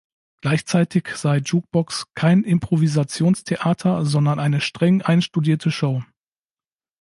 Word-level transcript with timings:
Gleichzeitig 0.41 1.09
sei 1.09 1.37
Jukebox 1.37 2.07
kein 2.15 2.43
Improvisationstheater, 2.43 4.03
sondern 4.03 4.39
eine 4.39 4.59
streng 4.59 5.03
einstudierte 5.03 5.69
Show. 5.69 6.01